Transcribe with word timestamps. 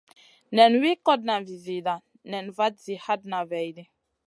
Nen 0.55 0.73
wi 0.81 0.91
kotna 1.05 1.35
vi 1.45 1.55
zida 1.65 1.95
nen 2.31 2.47
vat 2.57 2.73
zi 2.85 2.93
hatna 3.05 3.39
vaidi. 3.51 3.83